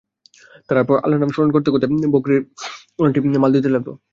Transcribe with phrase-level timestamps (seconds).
[0.69, 2.41] তারপর আল্লাহর নাম স্মরণ করতে করতে বকরীর
[2.97, 3.89] ওলানটি মলে দিতে লাগল।